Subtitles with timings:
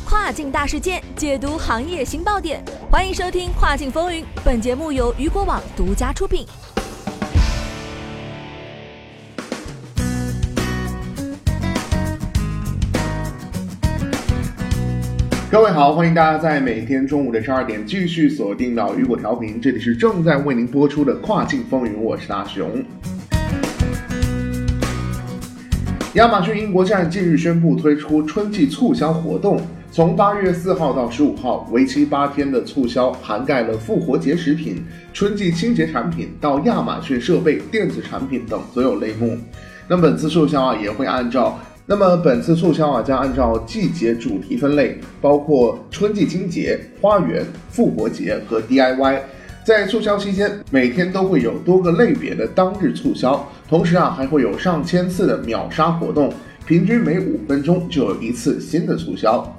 [0.00, 2.62] 跨境大事件，解读行业新爆点。
[2.90, 6.46] 欢迎收听《跨境风云》，本节目由雨果网独家出品。
[15.50, 22.84] 各位好，欢迎大家在每天中午的十二点继续锁定到雨果调频，这里是正在为您播出的《跨境风云》，我是大熊。
[26.14, 29.60] 亚马逊英国站近日宣布推出春季促销活动，
[29.96, 34.84] 从八月四号到十五号，为期八天的促销涵盖了复活节食品、
[35.14, 39.38] 春季清洁产品到亚马逊设备、电子产品等所有类目。
[39.88, 49.18] 那么本次促销啊，也会按照那么本次促销啊，将按照季节主题分类，包括春季清洁、花园、复活节和 DIY。
[49.64, 56.30] 在促销期间，每天都会有多个类别的当日促销，同时啊，还会有上千次的秒杀活动，
[56.66, 59.50] 平均每五分钟就有一次新的促销。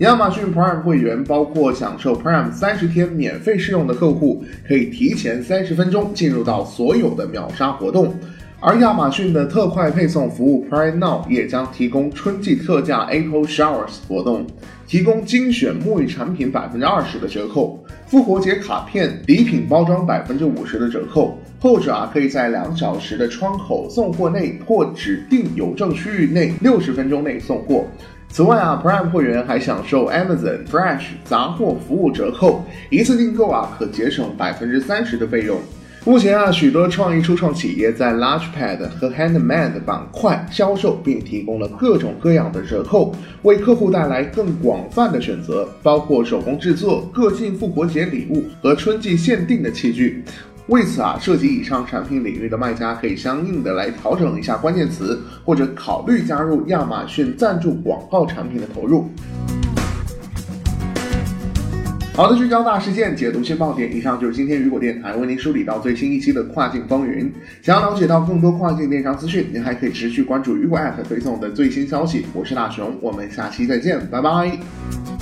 [0.00, 8.14] 亚马逊 Prime 会员包括享受 Prime 三十天免费试用的客户，可以提前三十分钟进入到所有的秒杀活动。
[8.60, 14.46] 而亚马逊的特快配送服务 Prime Now 也将提供春季特价 Apple Showers 活动，
[14.86, 27.86] 提供精选沐浴产品百分之二十的折扣，复活节卡片礼品包装百分之五十的折扣，后者啊可以在两小时的窗口送货内或指定邮政区域内六十分钟内送货。
[28.28, 35.58] 此外啊，Prime 会员还享受 Amazon Fresh 杂货服务折扣，一次订购啊可节省百分之三十的费用。
[36.04, 50.22] 目前啊，许多创意初创企业在 Launchpad 和 Handmade 板块销售，并提供了各种各样的折扣，为客户带来更广泛的选择，包括手工制作、个性复活节礼物和春季限定的器具。
[50.68, 59.08] 为此啊，涉及以上产品领域的卖家可以相应的来调整一下关键词，或者考虑加入亚马逊赞助广告产品的投入。
[62.14, 63.94] 好的，聚焦大事件，解读新爆点。
[63.94, 67.30] 以上就是今天雨果电台为您梳理到最新一期的跨境风云。
[67.62, 72.26] 想要了解到更多跨境电商资讯，您还可以持续关注雨果 App 推送的最新消息。
[72.32, 75.15] 我是大熊，我们下期再见，拜拜。